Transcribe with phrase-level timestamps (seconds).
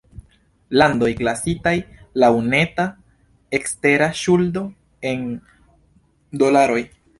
[0.81, 1.73] Landoj klasitaj
[2.23, 2.87] "laŭ neta
[3.59, 4.67] ekstera ŝuldo"',
[5.13, 5.25] en
[6.45, 6.83] dolaroj.